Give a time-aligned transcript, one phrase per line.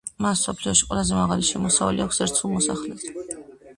[0.25, 3.15] მას მსოფლიოში ყველაზე მაღალი შემოსავალი აქვს ერთ სულ მოსახლეზე.